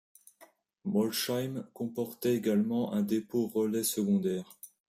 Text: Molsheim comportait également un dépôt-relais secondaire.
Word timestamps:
Molsheim 0.83 1.67
comportait 1.75 2.33
également 2.33 2.91
un 2.93 3.03
dépôt-relais 3.03 3.83
secondaire. 3.83 4.57